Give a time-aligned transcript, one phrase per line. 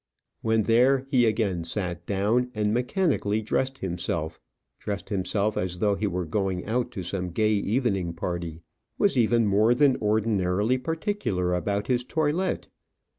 [0.41, 4.39] When there, he again sat down, and mechanically dressed himself
[4.79, 8.63] dressed himself as though he were going out to some gay evening party
[8.97, 12.67] was even more than ordinarily particular about his toilet.